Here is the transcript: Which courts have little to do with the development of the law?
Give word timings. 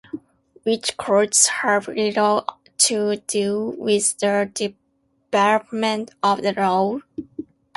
Which 0.63 0.97
courts 0.97 1.45
have 1.61 1.87
little 1.87 2.47
to 2.79 3.17
do 3.17 3.75
with 3.77 4.17
the 4.17 4.51
development 5.31 6.09
of 6.23 6.41
the 6.41 6.53
law? 6.53 7.01